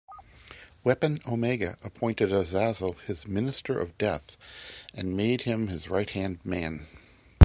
[0.83, 4.35] Weapon Omega appointed Azazel his Minister of Death
[4.95, 6.87] and made him his right-hand man.